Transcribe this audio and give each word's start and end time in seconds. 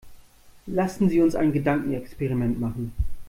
Lassen 0.65 1.09
Sie 1.09 1.21
uns 1.21 1.35
ein 1.35 1.51
Gedankenexperiment 1.53 2.59
machen. 2.59 2.91